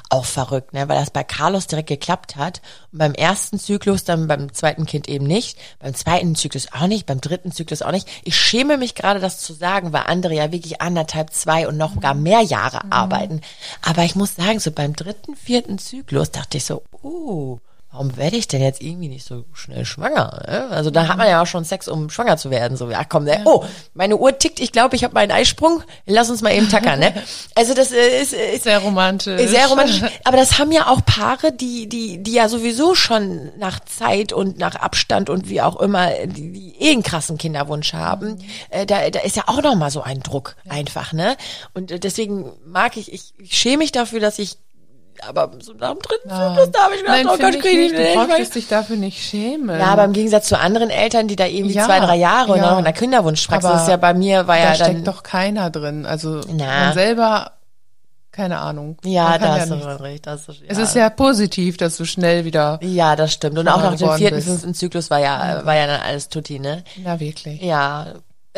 [0.09, 0.87] Auch verrückt, ne?
[0.87, 2.61] weil das bei Carlos direkt geklappt hat.
[2.91, 5.57] Und beim ersten Zyklus, dann beim zweiten Kind eben nicht.
[5.79, 8.07] Beim zweiten Zyklus auch nicht, beim dritten Zyklus auch nicht.
[8.23, 11.99] Ich schäme mich gerade, das zu sagen, weil andere ja wirklich anderthalb, zwei und noch
[11.99, 13.41] gar mehr Jahre arbeiten.
[13.81, 17.59] Aber ich muss sagen, so beim dritten, vierten Zyklus dachte ich so, uh,
[17.95, 20.43] warum werde ich denn jetzt irgendwie nicht so schnell schwanger?
[20.45, 20.67] Ne?
[20.69, 22.75] Also da hat man ja auch schon Sex, um schwanger zu werden.
[22.75, 23.41] So, ach komm, ne?
[23.45, 25.81] oh, meine Uhr tickt, ich glaube, ich habe meinen Eisprung.
[26.05, 27.13] Lass uns mal eben tackern, ne?
[27.55, 29.49] Also das äh, ist, ist Sehr romantisch.
[29.49, 30.01] sehr romantisch.
[30.25, 34.57] Aber das haben ja auch Paare, die, die, die ja sowieso schon nach Zeit und
[34.57, 38.39] nach Abstand und wie auch immer, die, die eh einen krassen Kinderwunsch haben.
[38.69, 41.37] Äh, da, da ist ja auch noch mal so ein Druck einfach, ne?
[41.73, 44.57] Und äh, deswegen mag ich, ich, ich schäme mich dafür, dass ich
[45.27, 47.81] aber so nach dem dritten Zyklus, da habe ich gedacht, Nein, oh Gott, ich kriege
[47.85, 48.15] ich nicht.
[48.15, 49.79] Du brauchst dich dafür nicht schämen.
[49.79, 52.59] Ja, aber im Gegensatz zu anderen Eltern, die da irgendwie Ja, zwei, drei Jahre und
[52.59, 52.77] ja.
[52.77, 56.05] in der Kinderwunschpraxis, ist ja bei mir, war da ja steckt dann, doch keiner drin.
[56.05, 56.65] Also Na.
[56.85, 57.51] man selber
[58.31, 58.97] keine Ahnung.
[59.05, 60.27] Ja, da hast du nicht- schon recht.
[60.27, 60.65] Das ist, ja.
[60.67, 63.57] Es ist ja positiv, dass du schnell wieder, Ja, das stimmt.
[63.57, 66.83] Und auch nach dem vierten, fünften Zyklus war ja, war ja dann alles tutti, ne?
[67.01, 67.61] na wirklich.
[67.61, 68.07] Ja.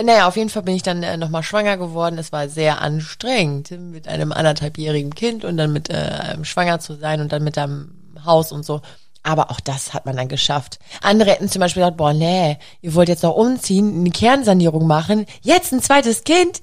[0.01, 2.19] Naja, auf jeden Fall bin ich dann äh, nochmal schwanger geworden.
[2.19, 7.19] Es war sehr anstrengend, mit einem anderthalbjährigen Kind und dann mit äh, schwanger zu sein
[7.19, 8.81] und dann mit einem Haus und so.
[9.23, 10.79] Aber auch das hat man dann geschafft.
[11.01, 15.25] Andere hätten zum Beispiel gesagt, boah, nee, ihr wollt jetzt noch umziehen, eine Kernsanierung machen,
[15.41, 16.61] jetzt ein zweites Kind,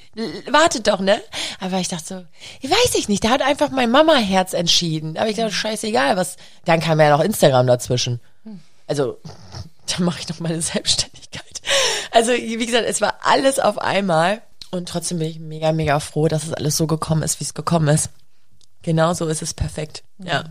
[0.51, 1.21] wartet doch, ne?
[1.61, 2.27] Aber ich dachte
[2.63, 5.19] so, weiß ich nicht, da hat einfach mein Mama-Herz entschieden.
[5.19, 8.21] Aber ich dachte, scheißegal, was, dann kam ja noch Instagram dazwischen.
[8.87, 9.19] Also,
[9.87, 11.14] dann mache ich noch meine Selbstständigkeit.
[12.11, 14.43] Also, wie gesagt, es war alles auf einmal.
[14.71, 17.55] Und trotzdem bin ich mega, mega froh, dass es alles so gekommen ist, wie es
[17.55, 18.11] gekommen ist.
[18.83, 20.05] Genau so ist es perfekt.
[20.19, 20.45] Ja.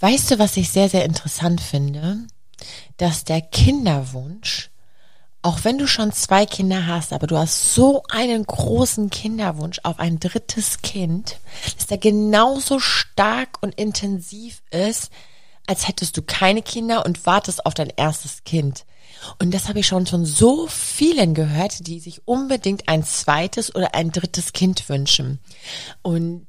[0.00, 2.18] Weißt du, was ich sehr, sehr interessant finde?
[2.96, 4.70] Dass der Kinderwunsch,
[5.42, 9.98] auch wenn du schon zwei Kinder hast, aber du hast so einen großen Kinderwunsch auf
[9.98, 11.38] ein drittes Kind,
[11.76, 15.10] dass der genauso stark und intensiv ist,
[15.66, 18.84] als hättest du keine Kinder und wartest auf dein erstes Kind.
[19.38, 23.94] Und das habe ich schon von so vielen gehört, die sich unbedingt ein zweites oder
[23.94, 25.40] ein drittes Kind wünschen.
[26.02, 26.46] Und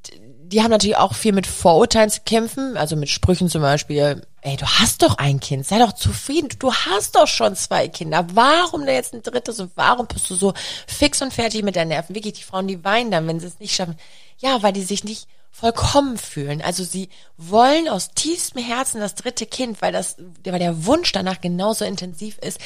[0.51, 4.57] die haben natürlich auch viel mit Vorurteilen zu kämpfen, also mit Sprüchen zum Beispiel, ey,
[4.57, 8.85] du hast doch ein Kind, sei doch zufrieden, du hast doch schon zwei Kinder, warum
[8.85, 10.53] denn jetzt ein drittes und warum bist du so
[10.87, 12.15] fix und fertig mit deinen Nerven?
[12.15, 13.95] Wirklich, die Frauen, die weinen dann, wenn sie es nicht schaffen.
[14.39, 16.61] Ja, weil die sich nicht vollkommen fühlen.
[16.61, 21.41] Also sie wollen aus tiefstem Herzen das dritte Kind, weil das, weil der Wunsch danach
[21.41, 22.59] genauso intensiv ist,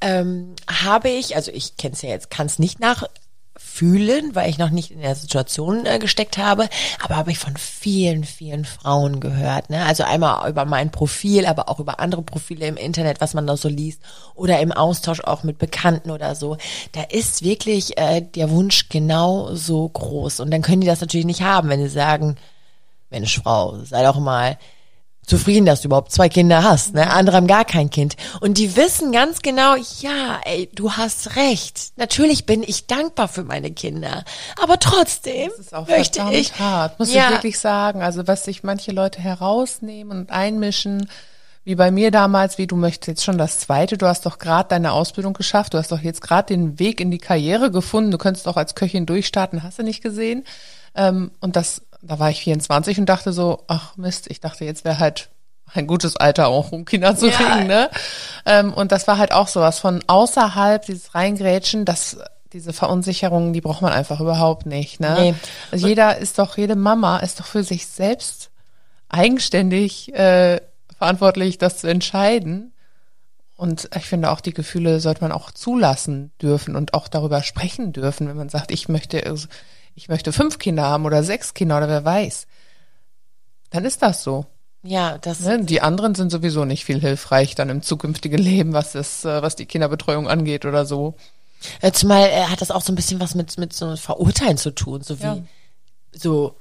[0.00, 2.78] ähm, habe ich, also ich kenne es ja jetzt, kann es nicht
[3.56, 6.68] nachfühlen, weil ich noch nicht in der Situation äh, gesteckt habe,
[7.02, 9.70] aber habe ich von vielen, vielen Frauen gehört.
[9.70, 9.84] Ne?
[9.84, 13.56] Also einmal über mein Profil, aber auch über andere Profile im Internet, was man da
[13.56, 14.00] so liest
[14.34, 16.56] oder im Austausch auch mit Bekannten oder so.
[16.92, 20.40] Da ist wirklich äh, der Wunsch genau so groß.
[20.40, 22.36] Und dann können die das natürlich nicht haben, wenn sie sagen,
[23.10, 24.58] Mensch, Frau, sei doch mal
[25.26, 26.94] zufrieden, dass du überhaupt zwei Kinder hast.
[26.94, 27.10] Ne?
[27.10, 28.16] Andere haben gar kein Kind.
[28.40, 31.92] Und die wissen ganz genau, ja, ey, du hast recht.
[31.96, 34.24] Natürlich bin ich dankbar für meine Kinder.
[34.62, 36.58] Aber trotzdem Das ist auch möchte ich.
[36.58, 37.26] hart, muss Ja.
[37.26, 38.02] ich wirklich sagen.
[38.02, 41.08] Also was sich manche Leute herausnehmen und einmischen,
[41.64, 44.68] wie bei mir damals, wie du möchtest jetzt schon das zweite, du hast doch gerade
[44.68, 48.18] deine Ausbildung geschafft, du hast doch jetzt gerade den Weg in die Karriere gefunden, du
[48.18, 50.44] könntest auch als Köchin durchstarten, hast du nicht gesehen.
[50.94, 54.84] Ähm, und das, da war ich 24 und dachte so, ach Mist, ich dachte, jetzt
[54.84, 55.28] wäre halt
[55.74, 57.36] ein gutes Alter auch, um Kinder zu Ja.
[57.36, 57.90] kriegen, ne?
[58.44, 62.18] Ähm, und das war halt auch sowas von außerhalb, dieses Reingrätschen, das,
[62.52, 65.16] diese Verunsicherungen, die braucht man einfach überhaupt nicht, ne?
[65.18, 65.34] Nee.
[65.72, 68.50] Also jeder ist doch, jede Mama ist doch für sich selbst
[69.08, 70.60] eigenständig äh,
[70.98, 72.72] verantwortlich, das zu entscheiden.
[73.56, 77.92] Und ich finde auch, die Gefühle sollte man auch zulassen dürfen und auch darüber sprechen
[77.92, 79.48] dürfen, wenn man sagt, ich möchte, also,
[79.96, 82.46] ich möchte fünf Kinder haben oder sechs Kinder oder wer weiß.
[83.70, 84.46] Dann ist das so.
[84.82, 85.64] Ja, das Ne?
[85.64, 89.56] Die anderen sind sowieso nicht viel hilfreich dann im zukünftigen Leben, was das, äh, was
[89.56, 91.14] die Kinderbetreuung angeht oder so.
[91.80, 94.70] Äh, Zumal äh, hat das auch so ein bisschen was mit, mit so Verurteilen zu
[94.72, 95.38] tun, so wie, Ja.
[96.12, 96.54] so,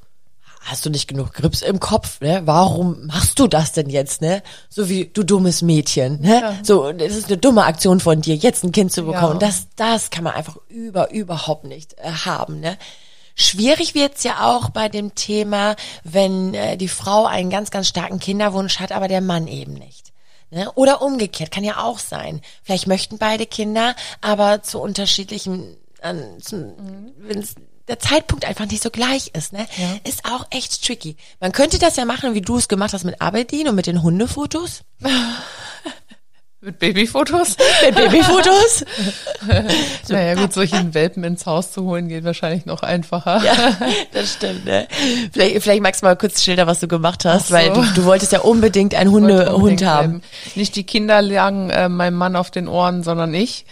[0.61, 2.41] hast du nicht genug Grips im Kopf, ne?
[2.45, 4.41] Warum machst du das denn jetzt, ne?
[4.69, 6.39] So wie, du dummes Mädchen, ne?
[6.41, 6.59] Ja.
[6.63, 9.33] So, das ist eine dumme Aktion von dir, jetzt ein Kind zu bekommen.
[9.33, 9.47] Ja.
[9.47, 12.77] Das, das kann man einfach über, überhaupt nicht äh, haben, ne?
[13.35, 18.19] Schwierig wird's ja auch bei dem Thema, wenn äh, die Frau einen ganz, ganz starken
[18.19, 20.13] Kinderwunsch hat, aber der Mann eben nicht.
[20.51, 20.71] Ne?
[20.75, 22.41] Oder umgekehrt, kann ja auch sein.
[22.63, 26.75] Vielleicht möchten beide Kinder, aber zu unterschiedlichen, an, zu,
[27.19, 27.55] wenn's
[27.87, 29.67] der Zeitpunkt einfach nicht so gleich ist, ne?
[29.77, 30.09] Ja.
[30.09, 31.17] Ist auch echt tricky.
[31.39, 34.01] Man könnte das ja machen, wie du es gemacht hast mit Abedin und mit den
[34.01, 34.81] Hundefotos.
[36.65, 37.57] Mit Babyfotos?
[37.85, 38.85] Mit Babyfotos.
[40.09, 43.39] naja, gut, solchen Welpen ins Haus zu holen geht wahrscheinlich noch einfacher.
[43.43, 43.77] ja,
[44.11, 44.87] das stimmt, ne?
[45.31, 47.53] Vielleicht, vielleicht magst du mal kurz schildern, was du gemacht hast, so.
[47.53, 50.21] weil du, du wolltest ja unbedingt einen Hunde, Hund haben.
[50.21, 50.21] bleiben.
[50.55, 53.65] Nicht die Kinder lagen äh, meinem Mann auf den Ohren, sondern ich.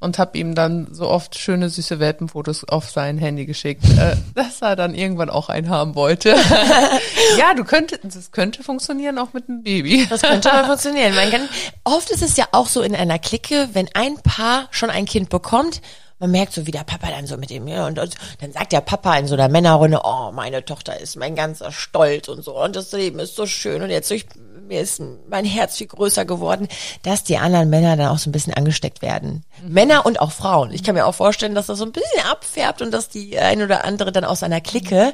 [0.00, 4.62] Und habe ihm dann so oft schöne, süße Welpenfotos auf sein Handy geschickt, äh, dass
[4.62, 6.30] er dann irgendwann auch einen haben wollte.
[7.38, 10.06] ja, du könntest, das könnte funktionieren auch mit einem Baby.
[10.08, 11.14] Das könnte mal funktionieren.
[11.14, 11.48] Man kann,
[11.84, 15.28] oft ist es ja auch so in einer Clique, wenn ein Paar schon ein Kind
[15.28, 15.82] bekommt,
[16.20, 18.72] man merkt so, wie der Papa dann so mit dem, ja, und, und dann sagt
[18.72, 22.62] der Papa in so einer Männerrunde, oh, meine Tochter ist mein ganzer Stolz und so,
[22.62, 24.26] und das Leben ist so schön, und jetzt durch,
[24.68, 26.68] mir ist mein Herz viel größer geworden,
[27.02, 29.44] dass die anderen Männer dann auch so ein bisschen angesteckt werden.
[29.66, 30.72] Männer und auch Frauen.
[30.72, 33.62] Ich kann mir auch vorstellen, dass das so ein bisschen abfärbt und dass die ein
[33.62, 35.12] oder andere dann aus einer Clique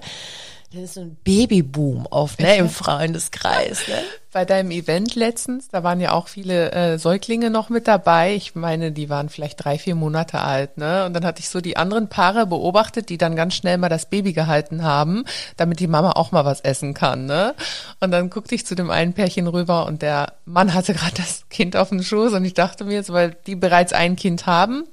[0.73, 4.03] dann ist so ein Babyboom auf, ne, im Freundeskreis, ne?
[4.33, 8.35] Bei deinem Event letztens, da waren ja auch viele äh, Säuglinge noch mit dabei.
[8.35, 11.07] Ich meine, die waren vielleicht drei, vier Monate alt, ne?
[11.07, 14.11] Und dann hatte ich so die anderen Paare beobachtet, die dann ganz schnell mal das
[14.11, 15.25] Baby gehalten haben,
[15.57, 17.55] damit die Mama auch mal was essen kann, ne?
[18.01, 21.49] Und dann guckte ich zu dem einen Pärchen rüber und der Mann hatte gerade das
[21.49, 24.85] Kind auf dem Schoß und ich dachte mir jetzt, weil die bereits ein Kind haben,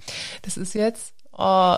[0.44, 1.76] das ist jetzt, oh,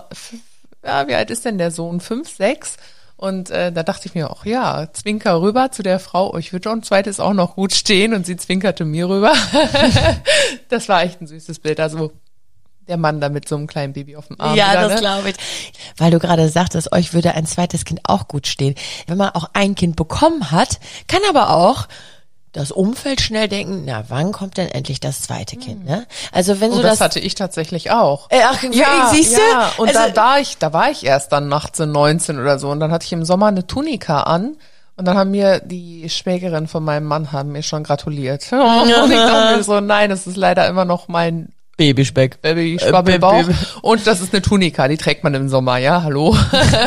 [0.84, 2.00] ja, wie alt ist denn der Sohn?
[2.00, 2.76] Fünf, sechs?
[3.16, 6.52] Und äh, da dachte ich mir auch, ja, zwinker rüber zu der Frau, oh, ich
[6.52, 9.32] würde schon ein zweites auch noch gut stehen und sie zwinkerte mir rüber.
[10.68, 11.80] das war echt ein süßes Bild.
[11.80, 12.12] Also
[12.88, 14.54] der Mann da mit so einem kleinen Baby auf dem Arm.
[14.54, 15.00] Ja, wieder, das ne?
[15.00, 15.36] glaube ich.
[15.96, 18.74] Weil du gerade sagtest, euch würde ein zweites Kind auch gut stehen.
[19.06, 21.88] Wenn man auch ein Kind bekommen hat, kann aber auch
[22.56, 26.06] das Umfeld schnell denken, na, wann kommt denn endlich das zweite Kind, ne?
[26.32, 28.30] Also wenn Oh, so das, das, hatte ich tatsächlich auch.
[28.30, 28.58] Äh, ach,
[29.12, 29.40] siehst du?
[29.40, 32.58] Ja, und Also- da war ich, da war ich erst dann nachts in 19 oder
[32.58, 34.56] so und dann hatte ich im Sommer eine Tunika an
[34.96, 38.46] und dann haben mir die Schwägerin von meinem Mann haben mir schon gratuliert.
[38.52, 42.40] und ich dachte mir so, nein, das ist leider immer noch mein Babyspeck.
[42.42, 42.76] Baby
[43.50, 46.36] Äh, und das ist eine Tunika, die trägt man im Sommer, ja, hallo.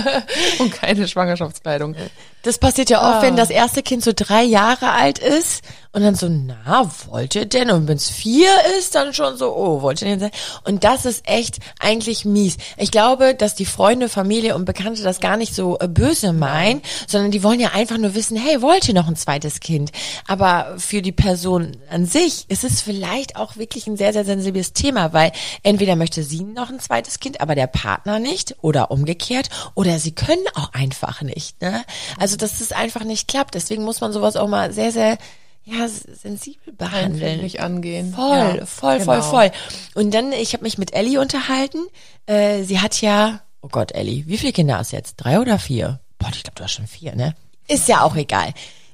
[0.60, 1.96] und keine Schwangerschaftskleidung.
[2.44, 3.16] Das passiert ja Ah.
[3.16, 7.36] oft, wenn das erste Kind so drei Jahre alt ist und dann so, na, wollt
[7.36, 7.70] ihr denn?
[7.70, 10.32] Und wenn es vier ist, dann schon so, oh, wollt ihr denn sein?
[10.64, 12.56] Und das ist echt eigentlich mies.
[12.78, 16.82] Ich glaube, dass die Freunde, Familie und Bekannte das gar nicht so äh, böse meinen,
[17.08, 19.92] sondern die wollen ja einfach nur wissen, hey, wollt ihr noch ein zweites Kind?
[20.28, 24.72] Aber für die Person an sich ist es vielleicht auch wirklich ein sehr, sehr sensibles
[24.80, 25.32] Thema, weil
[25.64, 30.12] entweder möchte sie noch ein zweites Kind, aber der Partner nicht oder umgekehrt oder sie
[30.12, 31.62] können auch einfach nicht.
[31.62, 31.84] Ne?
[32.18, 33.56] Also dass es einfach nicht klappt.
[33.56, 35.18] Deswegen muss man sowas auch mal sehr, sehr
[35.66, 37.42] ja, sensibel behandeln.
[37.42, 38.14] Nicht angehen.
[38.14, 39.30] Voll, Ja, voll, voll, genau.
[39.30, 39.52] voll.
[39.94, 41.80] Und dann, ich habe mich mit Ellie unterhalten.
[42.26, 45.18] Äh, sie hat ja, oh Gott, Ellie, wie viele Kinder hast du jetzt?
[45.18, 46.00] Drei oder vier?
[46.18, 47.36] Boah, ich glaube, du hast schon vier, ne?
[47.68, 48.54] Ist ja auch egal.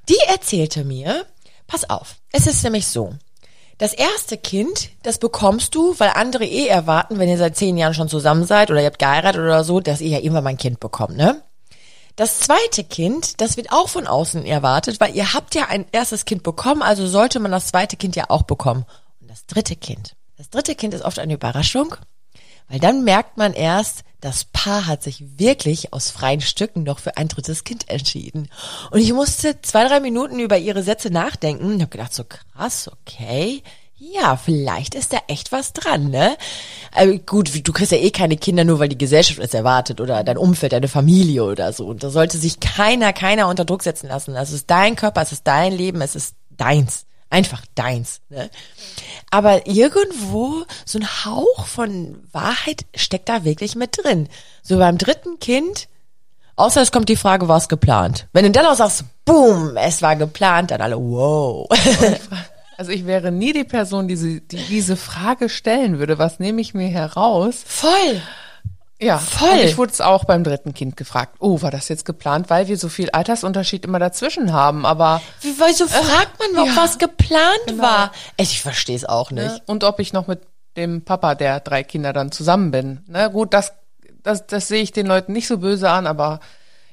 [0.10, 1.26] Die erzählte mir,
[1.68, 3.14] pass auf, es ist nämlich so.
[3.78, 7.94] Das erste Kind, das bekommst du, weil andere eh erwarten, wenn ihr seit zehn Jahren
[7.94, 10.58] schon zusammen seid oder ihr habt geheiratet oder so, dass ihr ja irgendwann mal ein
[10.58, 11.42] Kind bekommt, ne?
[12.16, 16.24] Das zweite Kind, das wird auch von außen erwartet, weil ihr habt ja ein erstes
[16.24, 18.86] Kind bekommen, also sollte man das zweite Kind ja auch bekommen.
[19.20, 20.16] Und das dritte Kind.
[20.38, 21.96] Das dritte Kind ist oft eine Überraschung,
[22.68, 27.18] weil dann merkt man erst, das Paar hat sich wirklich aus freien Stücken noch für
[27.18, 28.50] ein drittes Kind entschieden.
[28.90, 32.90] Und ich musste zwei, drei Minuten über ihre Sätze nachdenken und habe gedacht, so krass,
[32.90, 33.62] okay.
[33.98, 36.36] Ja, vielleicht ist da echt was dran, ne?
[36.92, 40.24] Also gut, du kriegst ja eh keine Kinder, nur weil die Gesellschaft es erwartet oder
[40.24, 41.86] dein Umfeld, deine Familie oder so.
[41.86, 44.34] Und da sollte sich keiner, keiner unter Druck setzen lassen.
[44.34, 47.06] Das ist dein Körper, es ist dein Leben, es ist deins.
[47.36, 48.22] Einfach deins.
[48.30, 48.50] Ne?
[49.30, 54.30] Aber irgendwo so ein Hauch von Wahrheit steckt da wirklich mit drin.
[54.62, 55.90] So beim dritten Kind,
[56.56, 58.30] außer es kommt die Frage, war es geplant?
[58.32, 61.68] Wenn du dann auch sagst, boom, es war geplant, dann alle, wow.
[62.78, 66.18] Also ich wäre nie die Person, die, sie, die diese Frage stellen würde.
[66.18, 67.64] Was nehme ich mir heraus?
[67.66, 68.22] Voll.
[69.02, 69.50] Ja, Voll.
[69.50, 71.36] Und ich wurde es auch beim dritten Kind gefragt.
[71.40, 74.86] Oh, war das jetzt geplant, weil wir so viel Altersunterschied immer dazwischen haben.
[74.86, 76.76] Aber Wie, wieso fragt man, ob ja.
[76.78, 78.12] was geplant war?
[78.38, 79.46] Ich verstehe es auch nicht.
[79.46, 79.62] ne?
[79.66, 80.42] und ob ich noch mit
[80.78, 83.04] dem Papa der drei Kinder dann zusammen bin.
[83.08, 83.74] Ne, gut, das,
[84.24, 86.40] das, das sehe ich den Leuten nicht so böse an, aber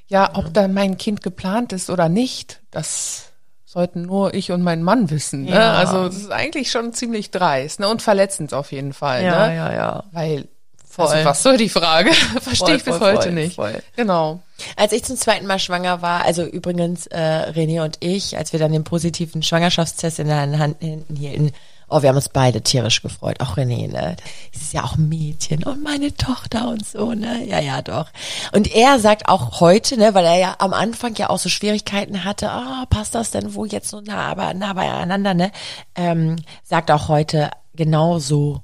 [0.06, 3.32] ja, ob dann mein Kind geplant ist oder nicht, das
[3.64, 5.44] sollten nur ich und mein Mann wissen.
[5.44, 5.52] Ne?
[5.54, 5.72] Ja.
[5.72, 7.88] Also das ist eigentlich schon ziemlich dreist ne?
[7.88, 9.22] und verletzend auf jeden Fall.
[9.48, 9.56] ne?
[9.56, 10.04] ja, ja.
[10.12, 10.48] Weil,
[10.92, 11.06] Voll.
[11.06, 12.12] also was soll die Frage?
[12.42, 13.54] Verstehe ich bis voll, heute voll, nicht.
[13.56, 13.82] voll.
[13.96, 14.40] Genau.
[14.76, 18.60] Als ich zum zweiten Mal schwanger war, also übrigens äh, René und ich, als wir
[18.60, 21.52] dann den positiven Schwangerschaftstest in der Hand hinten hielten,
[21.88, 24.16] oh, wir haben uns beide tierisch gefreut, auch René, ne?
[24.54, 27.42] Es ist ja auch ein Mädchen und meine Tochter und so, ne?
[27.46, 28.10] Ja, ja, doch.
[28.52, 32.24] Und er sagt auch heute, ne, weil er ja am Anfang ja auch so Schwierigkeiten
[32.24, 35.52] hatte, ah, passt das denn wo jetzt so nah, aber nah beieinander, ne?
[35.94, 38.60] Ähm, sagt auch heute genau so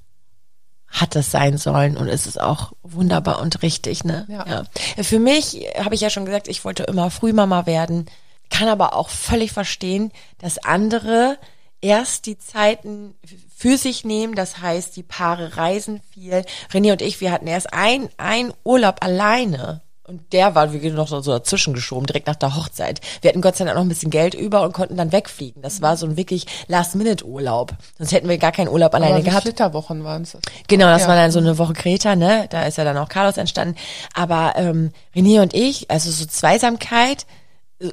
[0.88, 4.27] hat das sein sollen und es ist auch wunderbar und richtig, ne?
[4.29, 4.64] Ja.
[5.03, 8.07] Für mich habe ich ja schon gesagt, ich wollte immer Frühmama werden,
[8.51, 11.38] kann aber auch völlig verstehen, dass andere
[11.81, 13.14] erst die Zeiten
[13.55, 16.44] für sich nehmen, das heißt, die Paare reisen viel.
[16.72, 19.83] René und ich, wir hatten erst ein, ein Urlaub alleine.
[20.08, 23.02] Und der war wie noch so, dazwischen geschoben, direkt nach der Hochzeit.
[23.20, 25.60] Wir hatten Gott sei Dank noch ein bisschen Geld über und konnten dann wegfliegen.
[25.60, 27.72] Das war so ein wirklich Last-Minute-Urlaub.
[27.98, 29.42] Sonst hätten wir gar keinen Urlaub alleine Aber gehabt.
[29.42, 30.34] Flitterwochen waren es?
[30.66, 31.08] Genau, das Ja.
[31.08, 32.46] war dann so eine Woche Kreta, ne?
[32.48, 33.76] Da ist ja dann auch Carlos entstanden.
[34.14, 37.26] Aber ähm, René und ich, also so Zweisamkeit,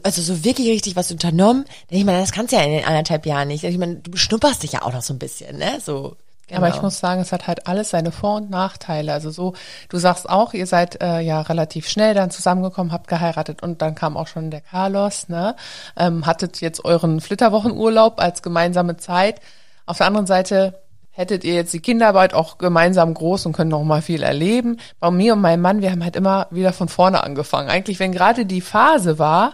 [0.04, 1.66] also so wirklich richtig was unternommen.
[1.90, 3.66] Ich meine, das kannst du ja in den anderthalb Jahren nicht.
[3.66, 5.80] Ich meine, du beschnupperst dich ja auch noch so ein bisschen, ne?
[5.84, 6.16] So
[6.48, 6.60] Genau.
[6.60, 9.14] Aber ich muss sagen, es hat halt alles seine Vor- und Nachteile.
[9.14, 9.54] Also so,
[9.90, 13.96] du sagst auch, ihr seid äh, ja relativ schnell dann zusammengekommen, habt geheiratet und dann
[13.96, 15.56] kam auch schon der Carlos, ne?
[15.98, 19.42] Ähm, hattet jetzt euren Flitterwochenurlaub als gemeinsame Zeit.
[19.88, 23.84] Auf der anderen Seite hättet ihr jetzt die Kinderarbeit auch gemeinsam groß und könnt noch
[23.84, 24.78] mal viel erleben.
[25.00, 27.70] Bei mir und meinem Mann, wir haben halt immer wieder von vorne angefangen.
[27.70, 29.54] Eigentlich, wenn gerade die Phase war,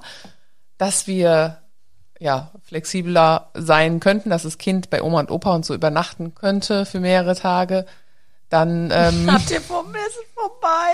[0.77, 1.57] dass wir
[2.21, 6.85] ja, flexibler sein könnten, dass das Kind bei Oma und Opa und so übernachten könnte
[6.85, 7.87] für mehrere Tage,
[8.49, 10.91] dann, ähm, Habt ihr vermissen vorbei?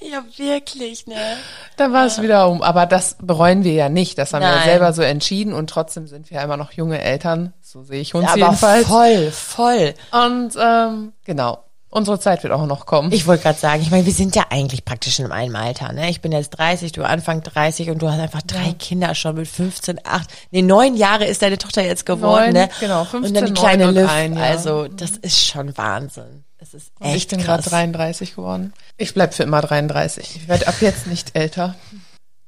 [0.00, 1.36] Ja, wirklich, ne?
[1.76, 2.62] dann war es wieder um.
[2.62, 4.16] Aber das bereuen wir ja nicht.
[4.16, 4.64] Das haben wir ja Nein.
[4.64, 7.52] selber so entschieden und trotzdem sind wir ja immer noch junge Eltern.
[7.60, 8.86] So sehe ich uns Aber jedenfalls.
[8.86, 9.94] voll, voll.
[10.12, 11.62] Und ähm, genau,
[11.94, 13.12] unsere Zeit wird auch noch kommen.
[13.12, 16.10] Ich wollte gerade sagen, ich meine, wir sind ja eigentlich praktisch in einem Alter, ne?
[16.10, 19.48] Ich bin jetzt 30, du Anfang 30 und du hast einfach drei Kinder schon mit
[19.48, 22.68] 15, 8, nee, neun Jahre ist deine Tochter jetzt geworden, Neun, ne?
[22.80, 24.42] genau, und 15, dann die kleine und Liv, ein, ja.
[24.42, 26.44] also das ist schon Wahnsinn.
[26.58, 27.72] Das ist Und echt ich bin gerade krass.
[27.72, 28.72] 33 geworden.
[28.96, 30.36] Ich bleib für immer 33.
[30.36, 31.74] Ich werde ab jetzt nicht älter.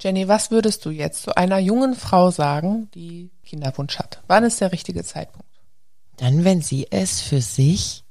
[0.00, 4.22] Jenny, was würdest du jetzt zu einer jungen Frau sagen, die Kinderwunsch hat?
[4.26, 5.46] Wann ist der richtige Zeitpunkt?
[6.16, 8.04] Dann, wenn sie es für sich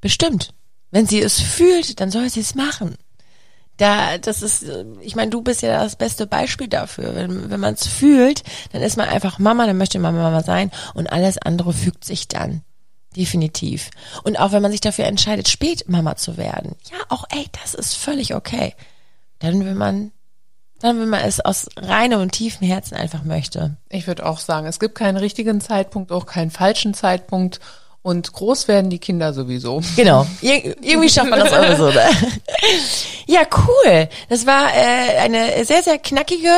[0.00, 0.54] bestimmt.
[0.92, 2.96] Wenn sie es fühlt, dann soll sie es machen.
[3.78, 4.64] Da, das ist,
[5.00, 7.16] ich meine, du bist ja das beste Beispiel dafür.
[7.16, 10.70] Wenn, wenn man es fühlt, dann ist man einfach Mama, dann möchte man Mama sein
[10.94, 12.62] und alles andere fügt sich dann.
[13.16, 13.90] Definitiv.
[14.22, 17.74] Und auch wenn man sich dafür entscheidet, spät Mama zu werden, ja, auch ey, das
[17.74, 18.74] ist völlig okay.
[19.38, 20.12] Dann, wenn man,
[20.80, 23.76] dann, wenn man es aus reinem und tiefem Herzen einfach möchte.
[23.88, 27.60] Ich würde auch sagen, es gibt keinen richtigen Zeitpunkt, auch keinen falschen Zeitpunkt.
[28.02, 29.80] Und groß werden die Kinder sowieso.
[29.94, 30.26] Genau.
[30.40, 31.90] Ir irgendwie schafft man das sowieso.
[31.90, 32.10] Ne?
[33.26, 34.08] Ja, cool.
[34.28, 36.50] Das war äh, eine sehr, sehr knackige,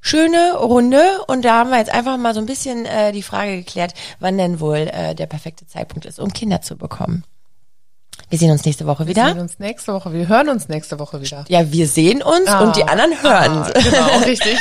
[0.00, 1.02] schöne Runde.
[1.26, 4.38] Und da haben wir jetzt einfach mal so ein bisschen äh, die Frage geklärt, wann
[4.38, 7.24] denn wohl äh, der perfekte Zeitpunkt ist, um Kinder zu bekommen.
[8.30, 9.40] Wir sehen uns nächste Woche Wir sehen wieder.
[9.42, 10.12] uns nächste Woche.
[10.12, 11.44] Wir hören uns nächste Woche wieder.
[11.48, 12.60] Ja, wir sehen uns Ah.
[12.60, 13.58] und die anderen hören.
[13.64, 14.56] Ah, genau, richtig.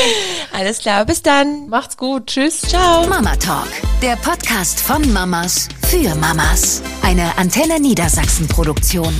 [0.58, 1.68] Alles klar, bis dann.
[1.68, 2.26] Macht's gut.
[2.28, 2.62] Tschüss.
[2.62, 3.06] Ciao.
[3.06, 3.68] Mama Talk,
[4.02, 6.80] der Podcast von Mamas für Mamas.
[7.02, 9.12] Eine Antenne Niedersachsen Produktion.